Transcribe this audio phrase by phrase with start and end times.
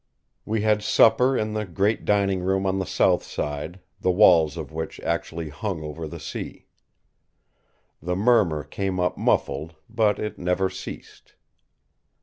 [0.45, 4.71] We had supper in the great dining room on the south side, the walls of
[4.71, 6.65] which actually hung over the sea.
[8.01, 11.35] The murmur came up muffled, but it never ceased.